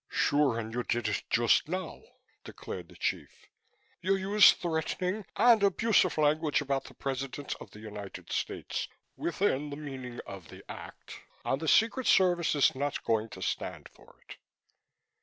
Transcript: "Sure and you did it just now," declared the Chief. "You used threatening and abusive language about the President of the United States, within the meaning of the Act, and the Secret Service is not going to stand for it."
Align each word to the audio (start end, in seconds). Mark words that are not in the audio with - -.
"Sure 0.09 0.57
and 0.57 0.73
you 0.73 0.81
did 0.81 1.07
it 1.07 1.21
just 1.29 1.67
now," 1.67 2.01
declared 2.43 2.89
the 2.89 2.95
Chief. 2.95 3.45
"You 4.01 4.15
used 4.15 4.57
threatening 4.57 5.27
and 5.35 5.61
abusive 5.61 6.17
language 6.17 6.59
about 6.59 6.85
the 6.85 6.95
President 6.95 7.53
of 7.61 7.69
the 7.69 7.81
United 7.81 8.31
States, 8.31 8.87
within 9.15 9.69
the 9.69 9.75
meaning 9.77 10.19
of 10.25 10.47
the 10.47 10.63
Act, 10.67 11.19
and 11.45 11.61
the 11.61 11.67
Secret 11.67 12.07
Service 12.07 12.55
is 12.55 12.73
not 12.73 13.03
going 13.03 13.29
to 13.29 13.43
stand 13.43 13.89
for 13.89 14.15
it." 14.27 14.37